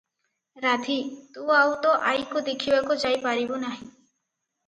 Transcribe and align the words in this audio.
ରାଧୀ, 0.63 0.95
ତୁ 1.35 1.43
ଆଉ 1.57 1.75
ତୋ 1.83 1.91
ଆଈକୁ 2.13 2.43
ଦେଖିବାକୁ 2.49 2.97
ଯାଇ 3.05 3.19
ପାରିବୁ 3.27 3.59
ନାହିଁ। 3.67 3.85